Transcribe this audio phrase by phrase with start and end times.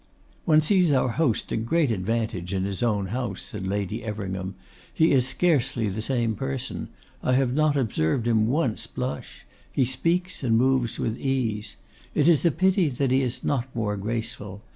[0.45, 4.55] 'One sees our host to great advantage in his own house,' said Lady Everingham.
[4.91, 6.87] 'He is scarcely the same person.
[7.21, 9.45] I have not observed him once blush.
[9.71, 11.75] He speaks and moves with ease.
[12.15, 14.63] It is a pity that he is not more graceful.